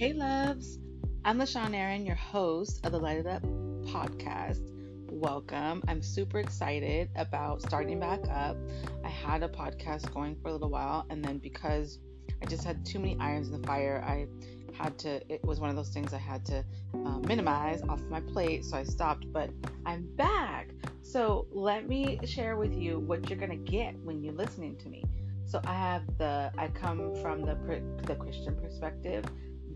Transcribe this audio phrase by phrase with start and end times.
[0.00, 0.78] Hey, loves.
[1.26, 3.42] I'm LaShawn Aaron, your host of the Light It Up
[3.84, 4.62] podcast.
[5.10, 5.82] Welcome.
[5.88, 8.56] I'm super excited about starting back up.
[9.04, 11.98] I had a podcast going for a little while, and then because
[12.42, 14.26] I just had too many irons in the fire, I
[14.72, 16.64] had to, it was one of those things I had to
[16.94, 19.30] uh, minimize off my plate, so I stopped.
[19.30, 19.50] But
[19.84, 20.70] I'm back.
[21.02, 24.88] So let me share with you what you're going to get when you're listening to
[24.88, 25.04] me.
[25.44, 29.26] So I have the, I come from the, the Christian perspective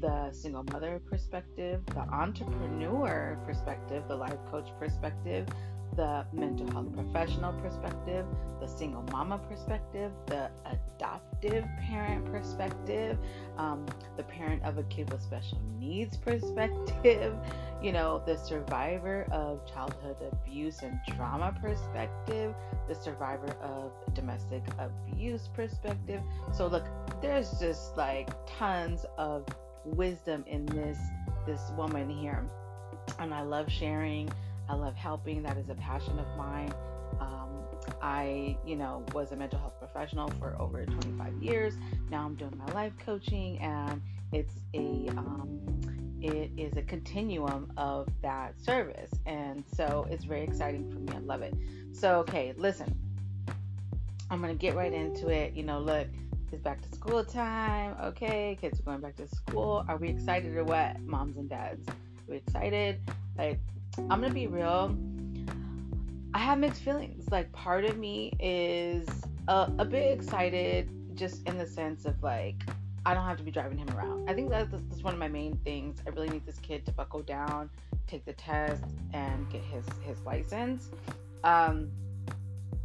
[0.00, 5.46] the single mother perspective, the entrepreneur perspective, the life coach perspective,
[5.96, 8.26] the mental health professional perspective,
[8.60, 13.16] the single mama perspective, the adoptive parent perspective,
[13.56, 17.34] um, the parent of a kid with special needs perspective,
[17.82, 22.54] you know, the survivor of childhood abuse and trauma perspective,
[22.88, 26.20] the survivor of domestic abuse perspective.
[26.52, 26.84] So, look,
[27.20, 29.46] there's just like tons of
[29.84, 30.98] wisdom in this
[31.46, 32.44] this woman here.
[33.18, 34.30] And i love sharing.
[34.68, 35.42] I love helping.
[35.42, 36.72] That is a passion of mine.
[37.20, 37.50] Um,
[38.00, 41.74] i you know was a mental health professional for over 25 years.
[42.10, 44.00] Now i'm doing my life coaching and
[44.32, 45.60] it's a um,
[46.20, 49.10] it is a continuum of that service.
[49.26, 51.12] And so it's very exciting for me.
[51.14, 51.54] I love it.
[51.92, 52.98] So okay listen.
[54.30, 55.54] I'm gonna get right into it.
[55.54, 56.08] You know look
[56.54, 57.96] it's back to school time.
[58.00, 59.84] Okay, kids are going back to school.
[59.88, 61.88] Are we excited or what, moms and dads?
[61.88, 61.94] Are
[62.28, 63.00] we excited?
[63.36, 63.58] Like,
[63.98, 64.96] I'm gonna be real.
[66.32, 67.28] I have mixed feelings.
[67.32, 69.08] Like, part of me is
[69.48, 72.62] a, a bit excited, just in the sense of like,
[73.04, 74.30] I don't have to be driving him around.
[74.30, 76.00] I think that's, that's one of my main things.
[76.06, 77.68] I really need this kid to buckle down,
[78.06, 80.90] take the test, and get his his license.
[81.42, 81.90] Um,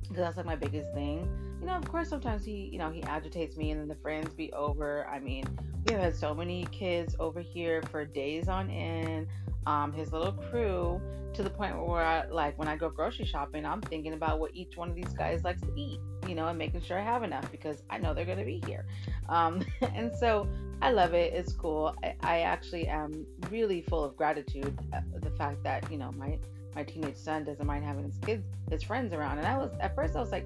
[0.02, 3.04] because that's like my biggest thing you know, of course, sometimes he, you know, he
[3.04, 5.08] agitates me, and then the friends be over.
[5.08, 5.46] I mean,
[5.86, 9.28] we have had so many kids over here for days on end.
[9.66, 11.02] Um, his little crew
[11.34, 14.52] to the point where, I, like, when I go grocery shopping, I'm thinking about what
[14.56, 17.24] each one of these guys likes to eat, you know, and making sure I have
[17.24, 18.86] enough because I know they're going to be here.
[19.28, 20.48] Um, and so
[20.82, 21.34] I love it.
[21.34, 21.94] It's cool.
[22.04, 24.78] I, I actually am really full of gratitude.
[24.94, 26.38] Uh, the fact that you know my
[26.76, 29.40] my teenage son doesn't mind having his kids, his friends around.
[29.40, 30.46] And I was at first I was like,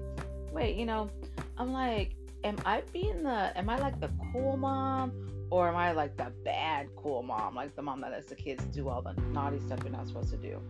[0.54, 1.10] wait, you know,
[1.58, 5.12] I'm like, am I being the, am I like the cool mom?
[5.50, 8.64] Or am I like the bad cool mom, like the mom that lets the kids
[8.64, 10.60] do all the naughty stuff they're not supposed to do?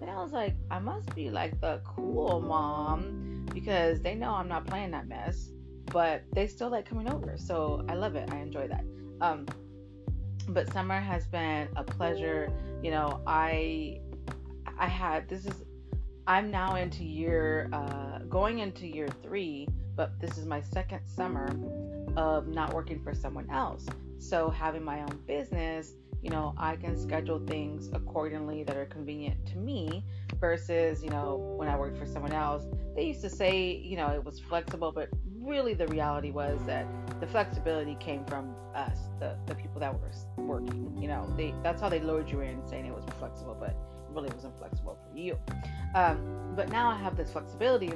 [0.00, 4.48] And I was like, I must be like the cool mom because they know I'm
[4.48, 5.50] not playing that mess,
[5.86, 7.36] but they still like coming over.
[7.38, 8.30] So I love it.
[8.32, 8.84] I enjoy that.
[9.20, 9.46] Um,
[10.48, 12.50] but summer has been a pleasure.
[12.82, 14.00] You know, I
[14.78, 15.62] I had this is
[16.26, 21.48] I'm now into year, uh, going into year three, but this is my second summer
[22.16, 23.84] of not working for someone else.
[24.18, 25.92] So having my own business,
[26.22, 30.02] you know, I can schedule things accordingly that are convenient to me
[30.40, 32.64] versus, you know, when I worked for someone else,
[32.96, 35.10] they used to say, you know, it was flexible, but
[35.42, 36.86] really the reality was that
[37.20, 41.82] the flexibility came from us, the, the people that were working, you know, they, that's
[41.82, 43.76] how they lured you in saying it was flexible, but
[44.14, 45.38] really wasn't flexible for you.
[45.94, 47.92] Um, but now I have this flexibility,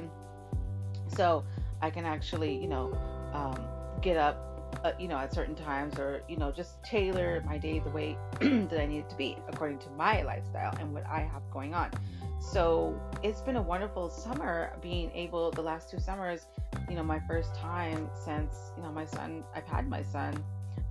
[1.07, 1.43] so
[1.81, 2.93] I can actually, you know,
[3.33, 3.59] um,
[4.01, 7.79] get up, uh, you know, at certain times, or you know, just tailor my day
[7.79, 11.21] the way that I need it to be according to my lifestyle and what I
[11.21, 11.91] have going on.
[12.39, 16.47] So it's been a wonderful summer being able the last two summers,
[16.89, 19.43] you know, my first time since you know my son.
[19.55, 20.43] I've had my son.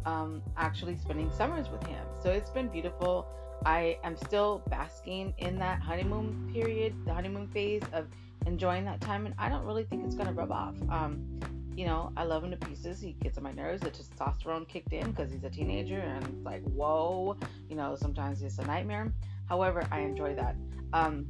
[0.07, 2.05] Um, actually spending summers with him.
[2.23, 3.27] So it's been beautiful.
[3.67, 8.07] I am still basking in that honeymoon period, the honeymoon phase of
[8.47, 10.77] enjoying that time, and I don't really think it's gonna rub off.
[10.89, 11.41] Um,
[11.77, 13.01] you know, I love him to pieces.
[13.01, 13.83] He gets on my nerves.
[13.83, 17.37] The testosterone kicked in because he's a teenager, and it's like, whoa,
[17.69, 19.13] you know, sometimes it's a nightmare.
[19.49, 20.57] However, I enjoy that.
[20.93, 21.27] Um,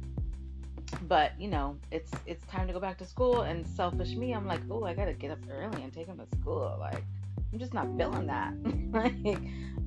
[1.03, 4.47] but you know, it's it's time to go back to school, and selfish me, I'm
[4.47, 6.75] like, oh, I gotta get up early and take him to school.
[6.79, 7.03] Like,
[7.51, 8.53] I'm just not feeling that.
[8.91, 9.37] like,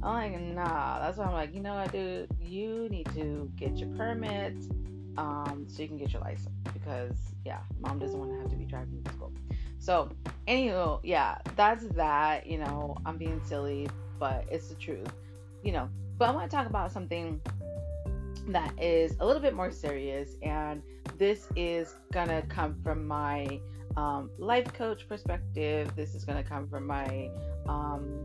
[0.02, 0.98] I'm like, nah.
[0.98, 2.28] That's why I'm like, you know what, dude?
[2.40, 4.54] You need to get your permit
[5.16, 8.56] um, so you can get your license because, yeah, mom doesn't want to have to
[8.56, 9.32] be driving to school.
[9.78, 10.10] So,
[10.48, 12.46] anywho, yeah, that's that.
[12.46, 13.88] You know, I'm being silly,
[14.18, 15.12] but it's the truth.
[15.62, 15.88] You know,
[16.18, 17.40] but I want to talk about something
[18.48, 20.82] that is a little bit more serious, and
[21.18, 23.60] this is gonna come from my
[23.96, 25.94] um, life coach perspective.
[25.94, 27.30] This is gonna come from my
[27.68, 28.22] um,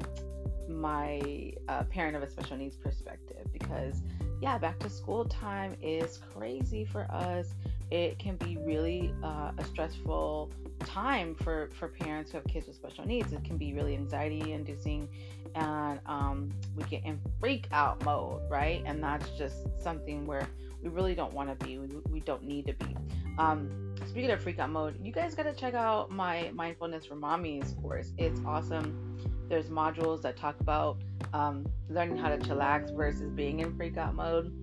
[0.67, 4.01] my uh, parent of a special needs perspective because
[4.41, 7.53] yeah back to school time is crazy for us
[7.89, 12.75] it can be really uh, a stressful time for for parents who have kids with
[12.75, 13.31] special needs.
[13.31, 15.07] It can be really anxiety inducing,
[15.55, 18.83] and um, we get in freak out mode, right?
[18.85, 20.47] And that's just something where
[20.81, 21.77] we really don't want to be.
[21.77, 22.95] We, we don't need to be.
[23.37, 27.15] Um, speaking of freak out mode, you guys got to check out my mindfulness for
[27.15, 28.13] mommies course.
[28.17, 29.17] It's awesome.
[29.49, 30.97] There's modules that talk about
[31.33, 34.53] um, learning how to chillax versus being in freak out mode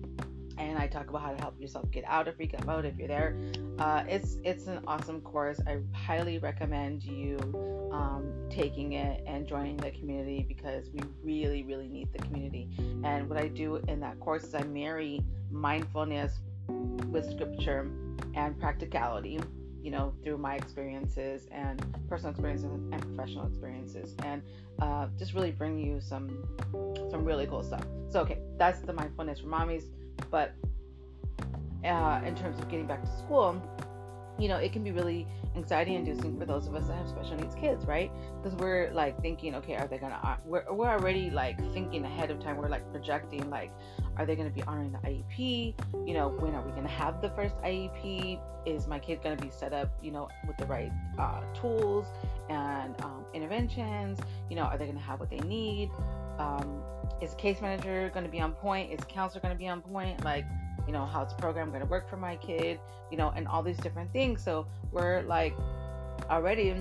[0.57, 2.97] and I talk about how to help yourself get out of freak out mode if
[2.97, 3.35] you're there.
[3.77, 5.59] Uh, it's it's an awesome course.
[5.67, 7.37] I highly recommend you
[7.91, 12.69] um, taking it and joining the community because we really really need the community.
[13.03, 16.39] And what I do in that course is I marry mindfulness
[17.09, 17.89] with scripture
[18.35, 19.39] and practicality.
[19.81, 21.79] You know, through my experiences and
[22.09, 24.41] personal experiences and professional experiences, and
[24.79, 26.43] uh, just really bring you some
[27.11, 27.85] some really cool stuff.
[28.09, 29.83] So, okay, that's the mindfulness for mommies
[30.29, 30.53] but
[31.83, 33.61] uh, in terms of getting back to school,
[34.39, 37.35] you know, it can be really anxiety inducing for those of us that have special
[37.37, 38.11] needs kids, right?
[38.41, 42.31] Because we're like thinking, okay, are they gonna, uh, we're, we're already like thinking ahead
[42.31, 42.57] of time.
[42.57, 43.71] We're like projecting, like,
[44.17, 45.73] are they gonna be honoring the IEP?
[46.05, 48.39] You know, when are we gonna have the first IEP?
[48.65, 52.07] Is my kid gonna be set up, you know, with the right uh, tools
[52.49, 54.19] and um, interventions?
[54.49, 55.91] You know, are they gonna have what they need?
[56.39, 56.81] Um,
[57.21, 58.91] is case manager to be on point?
[58.91, 60.23] Is counselor to be on point?
[60.23, 60.45] Like,
[60.87, 62.79] you know, how's the program going to work for my kid?
[63.11, 64.43] You know, and all these different things.
[64.43, 65.55] So we're like
[66.29, 66.75] already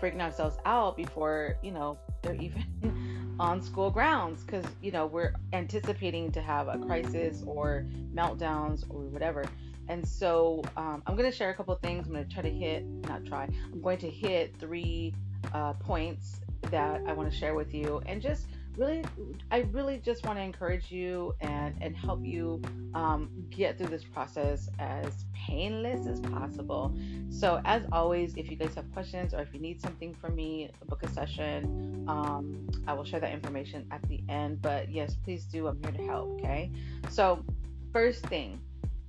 [0.00, 5.32] freaking ourselves out before, you know, they're even on school grounds because, you know, we're
[5.52, 9.44] anticipating to have a crisis or meltdowns or whatever.
[9.88, 12.06] And so um, I'm going to share a couple things.
[12.06, 15.14] I'm going to try to hit, not try, I'm going to hit three
[15.52, 16.40] uh, points
[16.70, 19.04] that I want to share with you and just really
[19.50, 22.60] i really just want to encourage you and and help you
[22.94, 26.94] um, get through this process as painless as possible.
[27.28, 30.70] So as always if you guys have questions or if you need something from me
[30.86, 32.04] book a session.
[32.08, 35.92] Um, i will share that information at the end but yes please do i'm here
[35.92, 36.70] to help okay?
[37.10, 37.44] So
[37.92, 38.60] first thing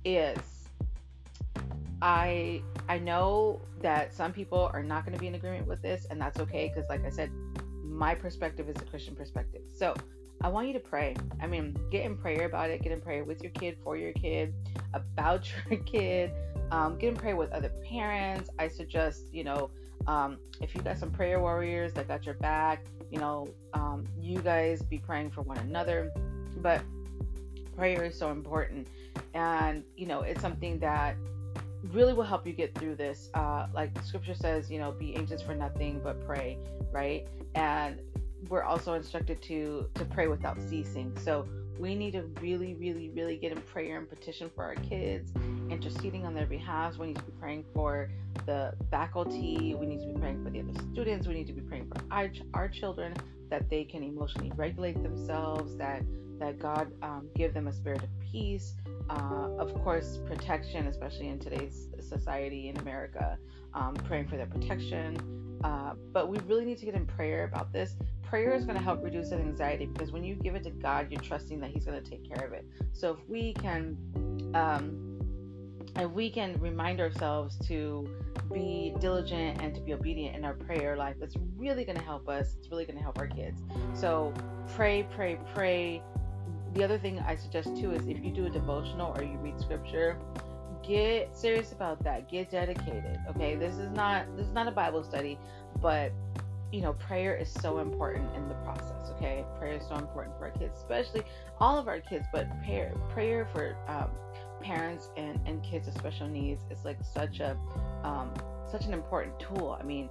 [0.04, 0.38] is
[2.02, 6.04] I I know that some people are not going to be in agreement with this,
[6.10, 7.30] and that's okay because, like I said,
[8.02, 9.62] my perspective is a Christian perspective.
[9.72, 9.94] So
[10.40, 11.14] I want you to pray.
[11.40, 12.82] I mean, get in prayer about it.
[12.82, 14.52] Get in prayer with your kid, for your kid,
[14.92, 16.32] about your kid.
[16.72, 18.50] Um, get in prayer with other parents.
[18.58, 19.70] I suggest, you know,
[20.08, 22.82] um, if you got some prayer warriors that got your back,
[23.12, 26.10] you know, um, you guys be praying for one another.
[26.56, 26.82] But
[27.76, 28.88] prayer is so important.
[29.32, 31.14] And, you know, it's something that
[31.90, 33.30] really will help you get through this.
[33.34, 36.58] Uh, like scripture says, you know, be anxious for nothing but pray,
[36.92, 37.26] right?
[37.54, 38.00] And
[38.48, 41.16] we're also instructed to to pray without ceasing.
[41.18, 41.46] So
[41.78, 45.32] we need to really, really, really get in prayer and petition for our kids,
[45.70, 46.98] interceding on their behalf.
[46.98, 48.10] We need to be praying for
[48.46, 49.74] the faculty.
[49.74, 51.26] We need to be praying for the other students.
[51.26, 53.14] We need to be praying for our, our children
[53.50, 56.02] that they can emotionally regulate themselves, that
[56.42, 58.74] that God um, give them a spirit of peace,
[59.08, 63.38] uh, of course, protection, especially in today's society in America,
[63.74, 65.16] um, praying for their protection.
[65.62, 67.94] Uh, but we really need to get in prayer about this.
[68.24, 71.06] Prayer is going to help reduce that anxiety because when you give it to God,
[71.10, 72.66] you're trusting that He's going to take care of it.
[72.92, 73.96] So if we can,
[74.54, 75.20] um,
[75.96, 78.08] if we can remind ourselves to
[78.52, 82.28] be diligent and to be obedient in our prayer life, it's really going to help
[82.28, 82.56] us.
[82.58, 83.62] It's really going to help our kids.
[83.94, 84.34] So
[84.74, 86.02] pray, pray, pray
[86.74, 89.60] the other thing I suggest too is if you do a devotional or you read
[89.60, 90.16] scripture,
[90.82, 92.30] get serious about that.
[92.30, 93.18] Get dedicated.
[93.30, 95.38] Okay, this is not this is not a Bible study,
[95.80, 96.12] but
[96.72, 99.10] you know, prayer is so important in the process.
[99.16, 101.22] Okay, prayer is so important for our kids, especially
[101.60, 104.10] all of our kids, but prayer prayer for um,
[104.62, 107.56] parents and and kids with special needs is like such a
[108.02, 108.32] um,
[108.70, 109.76] such an important tool.
[109.78, 110.08] I mean,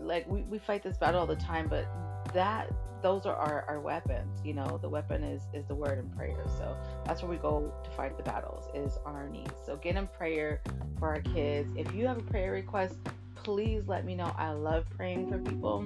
[0.00, 1.86] like we, we fight this battle all the time, but
[2.34, 2.70] that
[3.02, 6.44] those are our, our weapons you know the weapon is is the word and prayer.
[6.58, 9.48] So that's where we go to fight the battles is on our knees.
[9.66, 10.60] So get in prayer
[10.98, 11.72] for our kids.
[11.76, 12.96] If you have a prayer request
[13.34, 14.32] please let me know.
[14.38, 15.84] I love praying for people.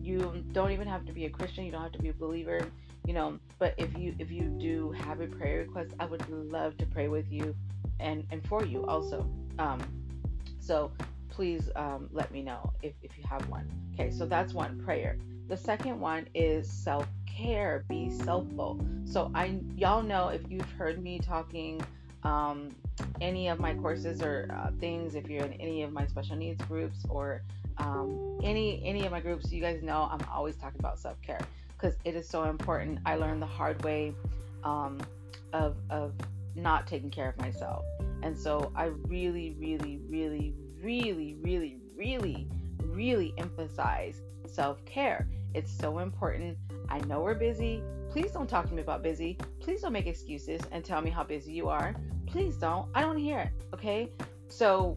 [0.00, 1.64] You don't even have to be a christian.
[1.64, 2.60] You don't have to be a believer
[3.06, 6.76] you know but if you if you do have a prayer request i would love
[6.76, 7.54] to pray with you
[8.00, 9.28] and and for you also.
[9.58, 9.80] Um
[10.60, 10.90] so
[11.28, 13.70] please um, let me know if, if you have one.
[13.94, 18.80] Okay so that's one prayer the second one is self care, be selfful.
[19.08, 21.80] So I y'all know if you've heard me talking
[22.22, 22.74] um,
[23.20, 26.62] any of my courses or uh, things, if you're in any of my special needs
[26.64, 27.42] groups or
[27.78, 31.40] um, any any of my groups, you guys know I'm always talking about self care
[31.74, 32.98] because it is so important.
[33.06, 34.14] I learned the hard way
[34.64, 34.98] um,
[35.52, 36.14] of of
[36.56, 37.84] not taking care of myself,
[38.22, 42.48] And so I really, really, really, really, really, really,
[42.80, 44.22] really emphasize
[44.56, 45.28] self care.
[45.54, 46.56] It's so important.
[46.88, 47.82] I know we're busy.
[48.10, 49.38] Please don't talk to me about busy.
[49.60, 51.94] Please don't make excuses and tell me how busy you are.
[52.26, 52.88] Please don't.
[52.94, 53.50] I don't hear it.
[53.74, 54.10] Okay.
[54.48, 54.96] So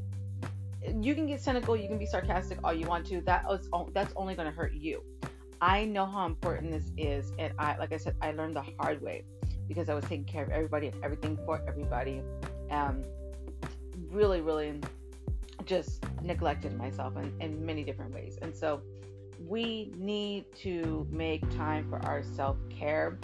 [1.02, 3.20] you can get cynical, you can be sarcastic all you want to.
[3.22, 5.04] That is that's only going to hurt you.
[5.62, 9.02] I know how important this is, and I, like I said, I learned the hard
[9.02, 9.26] way
[9.68, 12.22] because I was taking care of everybody and everything for everybody.
[12.72, 13.04] Um,
[14.10, 14.80] really, really,
[15.66, 18.82] just neglected myself in, in many different ways, and so
[19.48, 23.20] we need to make time for our self care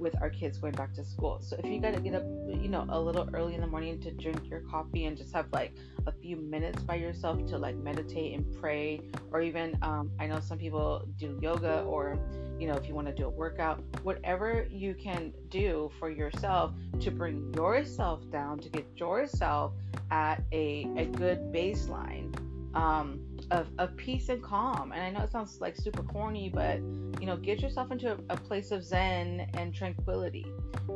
[0.00, 1.38] with our kids going back to school.
[1.40, 4.00] So if you got to get up, you know, a little early in the morning
[4.00, 5.72] to drink your coffee and just have like
[6.06, 10.40] a few minutes by yourself to like meditate and pray, or even um, I know
[10.40, 12.18] some people do yoga, or
[12.58, 16.72] you know, if you want to do a workout, whatever you can do for yourself
[17.00, 19.72] to bring yourself down, to get yourself
[20.10, 22.34] at a, a good baseline.
[22.74, 24.92] Um, of, of peace and calm.
[24.92, 26.78] And I know it sounds like super corny, but
[27.20, 30.46] you know, get yourself into a, a place of zen and tranquility,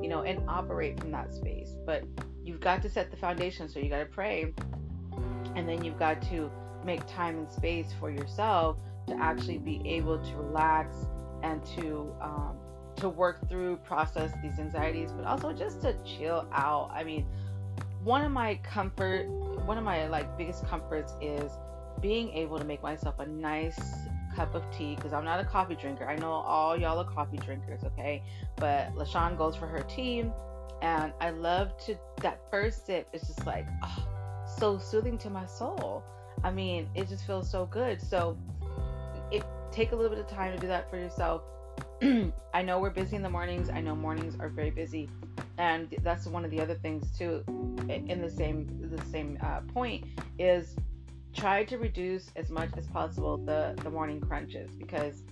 [0.01, 1.75] you know, and operate from that space.
[1.85, 2.05] But
[2.45, 4.55] you've got to set the foundation, so you got to pray,
[5.57, 6.51] and then you've got to
[6.85, 8.77] make time and space for yourself
[9.07, 10.97] to actually be able to relax
[11.43, 12.57] and to um,
[12.97, 16.91] to work through process these anxieties, but also just to chill out.
[16.95, 17.27] I mean,
[18.03, 19.27] one of my comfort,
[19.67, 21.51] one of my like biggest comforts is
[22.01, 23.79] being able to make myself a nice
[24.35, 26.09] cup of tea because I'm not a coffee drinker.
[26.09, 28.23] I know all y'all are coffee drinkers, okay?
[28.57, 30.25] But LaShawn goes for her tea,
[30.83, 34.07] and I love to that first sip is just like oh,
[34.59, 36.05] so soothing to my soul.
[36.43, 38.01] I mean, it just feels so good.
[38.03, 38.37] So,
[39.31, 41.43] it take a little bit of time to do that for yourself.
[42.55, 43.71] I know we're busy in the mornings.
[43.71, 45.09] I know mornings are very busy,
[45.59, 47.45] and that's one of the other things too.
[47.89, 50.05] In the same the same uh, point
[50.39, 50.77] is
[51.35, 55.23] try to reduce as much as possible the, the morning crunches because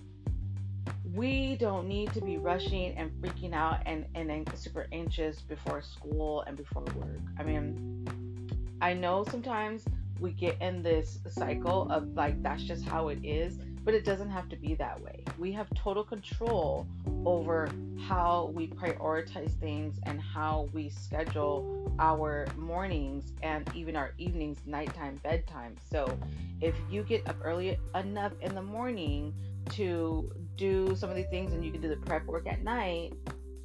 [1.13, 6.41] we don't need to be rushing and freaking out and, and, super anxious before school
[6.47, 7.19] and before work.
[7.37, 9.85] I mean, I know sometimes
[10.19, 14.29] we get in this cycle of like that's just how it is but it doesn't
[14.29, 15.23] have to be that way.
[15.37, 16.87] We have total control
[17.25, 17.69] over
[18.07, 25.19] how we prioritize things and how we schedule our mornings and even our evenings, nighttime,
[25.23, 25.75] bedtime.
[25.89, 26.17] So
[26.61, 29.33] if you get up early enough in the morning
[29.71, 33.13] to do some of these things and you can do the prep work at night,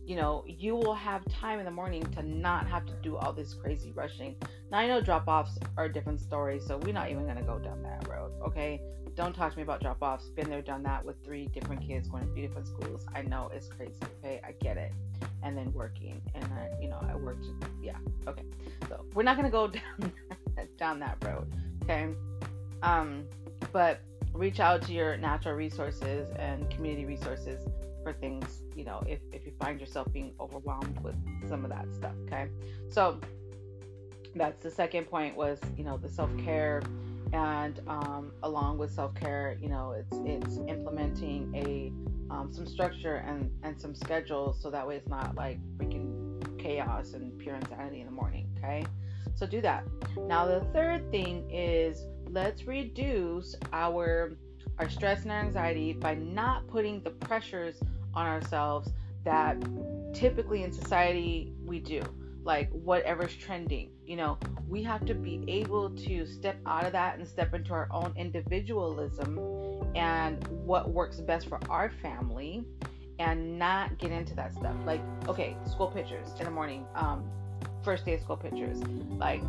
[0.08, 3.30] you know, you will have time in the morning to not have to do all
[3.30, 4.34] this crazy rushing.
[4.70, 7.42] Now, I know drop offs are a different story, so we're not even going to
[7.42, 8.80] go down that road, okay?
[9.14, 10.30] Don't talk to me about drop offs.
[10.30, 13.04] Been there, done that with three different kids going to three different schools.
[13.14, 14.00] I know it's crazy.
[14.24, 14.92] Okay, I get it.
[15.42, 17.44] And then working, and I, you know, I worked.
[17.82, 17.96] Yeah.
[18.26, 18.44] Okay.
[18.88, 20.12] So we're not gonna go down
[20.78, 21.52] down that road.
[21.82, 22.08] Okay.
[22.82, 23.24] Um,
[23.72, 24.00] but
[24.32, 27.66] reach out to your natural resources and community resources
[28.02, 28.62] for things.
[28.74, 31.16] You know, if if you find yourself being overwhelmed with
[31.48, 32.14] some of that stuff.
[32.26, 32.48] Okay.
[32.88, 33.20] So
[34.34, 36.82] that's the second point was you know the self care
[37.32, 41.92] and um, along with self-care you know it's it's implementing a
[42.32, 46.24] um, some structure and and some schedules so that way it's not like freaking
[46.58, 48.84] chaos and pure insanity in the morning okay
[49.34, 49.84] so do that
[50.26, 54.36] now the third thing is let's reduce our
[54.78, 57.80] our stress and our anxiety by not putting the pressures
[58.14, 58.90] on ourselves
[59.24, 59.56] that
[60.14, 62.02] typically in society we do
[62.48, 63.90] like whatever's trending.
[64.06, 67.74] You know, we have to be able to step out of that and step into
[67.74, 69.38] our own individualism
[69.94, 72.64] and what works best for our family
[73.18, 74.74] and not get into that stuff.
[74.86, 77.30] Like, okay, school pictures in the morning, um,
[77.82, 78.80] first day of school pictures.
[79.10, 79.42] Like,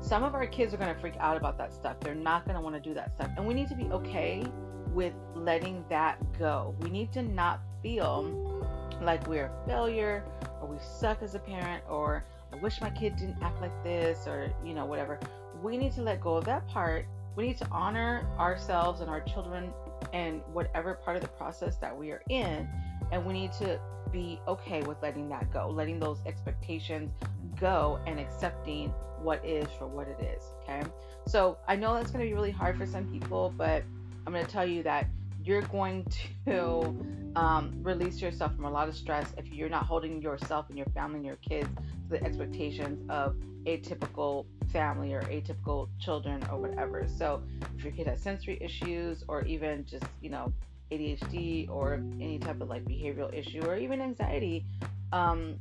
[0.00, 1.98] some of our kids are going to freak out about that stuff.
[2.00, 3.30] They're not going to want to do that stuff.
[3.36, 4.44] And we need to be okay
[4.92, 6.74] with letting that go.
[6.80, 8.64] We need to not feel
[9.00, 10.24] like we're a failure
[10.60, 14.26] or we suck as a parent or I wish my kid didn't act like this
[14.26, 15.20] or you know whatever.
[15.62, 17.06] We need to let go of that part.
[17.36, 19.72] We need to honor ourselves and our children
[20.12, 22.68] and whatever part of the process that we are in
[23.12, 23.78] and we need to
[24.10, 27.10] be okay with letting that go, letting those expectations
[27.60, 30.82] go and accepting what is for what it is, okay?
[31.26, 33.82] So, I know that's going to be really hard for some people, but
[34.26, 35.06] I'm going to tell you that
[35.44, 36.06] you're going
[36.46, 36.94] to
[37.36, 40.86] um, release yourself from a lot of stress if you're not holding yourself and your
[40.88, 47.06] family and your kids to the expectations of atypical family or atypical children or whatever.
[47.06, 47.42] So
[47.76, 50.52] if your kid has sensory issues or even just, you know,
[50.90, 54.64] ADHD or any type of like behavioral issue or even anxiety,
[55.12, 55.54] um,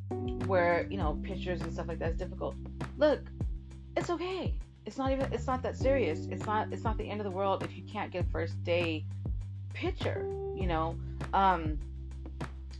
[0.45, 2.55] where, you know, pictures and stuff like that is difficult.
[2.97, 3.21] Look,
[3.95, 4.53] it's okay.
[4.85, 6.27] It's not even it's not that serious.
[6.31, 9.05] It's not it's not the end of the world if you can't get first day
[9.73, 10.25] picture,
[10.55, 10.97] you know.
[11.33, 11.77] Um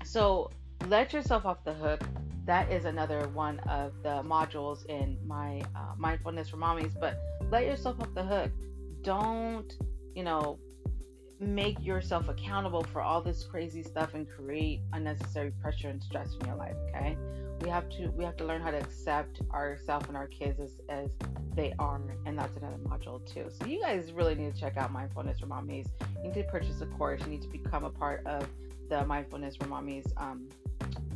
[0.03, 0.49] so
[0.87, 2.01] let yourself off the hook.
[2.45, 6.97] That is another one of the modules in my uh, mindfulness for mommies.
[6.97, 7.19] But
[7.51, 8.51] let yourself off the hook.
[9.01, 9.69] Don't,
[10.15, 10.59] you know,
[11.39, 16.47] make yourself accountable for all this crazy stuff and create unnecessary pressure and stress in
[16.47, 16.75] your life.
[16.89, 17.17] Okay,
[17.61, 20.71] we have to we have to learn how to accept ourselves and our kids as,
[20.89, 21.11] as
[21.55, 23.49] they are, and that's another module too.
[23.59, 25.87] So you guys really need to check out mindfulness for mommies.
[26.23, 27.21] You need to purchase a course.
[27.21, 28.47] You need to become a part of
[28.89, 30.47] the mindfulness for mommies um,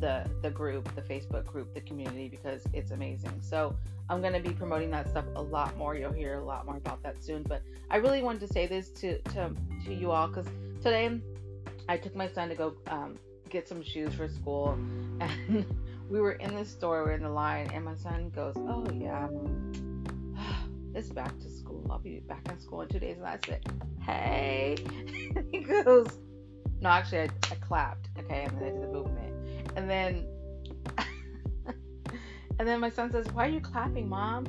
[0.00, 3.38] the the group the facebook group the community because it's amazing.
[3.40, 3.76] So
[4.10, 5.94] i'm to be promoting that stuff a lot more.
[5.94, 8.90] You'll hear a lot more about that soon but i really wanted to say this
[8.90, 9.50] to to,
[9.84, 10.46] to you all because
[10.82, 11.20] today
[11.88, 13.16] i took my son to go um,
[13.48, 14.78] get some shoes for school
[15.20, 15.64] and
[16.10, 19.28] we were in the store we're in the line and my son goes oh yeah
[20.94, 21.86] it's back to school.
[21.90, 23.16] I'll be back in school in two days.
[23.16, 23.64] And I said,
[24.00, 24.76] hey.
[25.50, 26.18] He goes
[26.82, 28.08] no, actually, I, I clapped.
[28.18, 29.31] Okay, and then I did the movement,
[29.76, 30.26] and then
[32.58, 34.46] and then my son says, "Why are you clapping, mom?"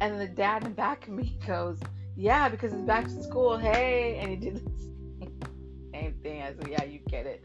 [0.00, 1.78] And the dad in the back of me goes,
[2.16, 3.56] "Yeah, because it's back to school.
[3.56, 4.60] Hey!" And he did the
[5.92, 6.42] same thing.
[6.42, 7.44] Said, "Yeah, you get it."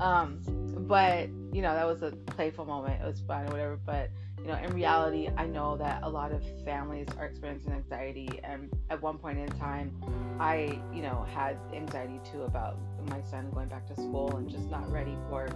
[0.00, 0.40] Um,
[0.88, 3.00] but you know, that was a playful moment.
[3.02, 3.78] It was fun, or whatever.
[3.84, 4.10] But
[4.44, 8.70] you know, in reality, I know that a lot of families are experiencing anxiety, and
[8.90, 9.90] at one point in time,
[10.38, 12.76] I, you know, had anxiety too about
[13.08, 15.48] my son going back to school and just not ready for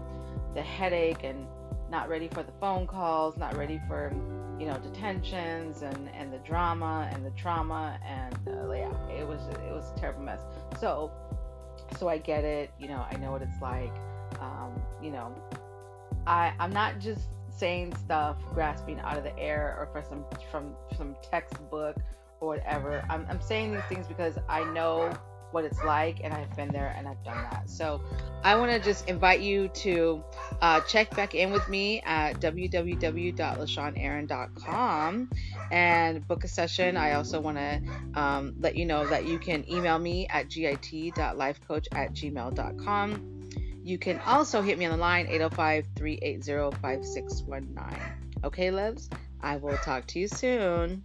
[0.55, 1.47] the headache and
[1.91, 4.11] not ready for the phone calls, not ready for,
[4.59, 9.41] you know, detentions and and the drama and the trauma and uh, yeah, it was
[9.49, 10.41] it was a terrible mess.
[10.81, 11.11] So,
[11.99, 12.71] so I get it.
[12.81, 13.93] You know, I know what it's like.
[14.41, 15.35] Um, you know,
[16.27, 20.75] I I'm not just saying stuff grasping out of the air or for some from
[20.97, 21.97] some textbook
[22.41, 23.05] or whatever.
[23.11, 25.13] I'm, I'm saying these things because I know
[25.51, 27.69] what it's like and I've been there and I've done that.
[27.71, 28.03] So
[28.45, 30.23] I want to just invite you to
[30.61, 35.31] uh, check back in with me at www.lashawnaron.com
[35.71, 36.99] and book a session.
[36.99, 37.81] I also want to
[38.15, 43.38] um, let you know that you can email me at git.lifecoach at gmail.com.
[43.89, 48.45] You can also hit me on the line 805 380 5619.
[48.45, 49.09] Okay, loves?
[49.41, 51.05] I will talk to you soon.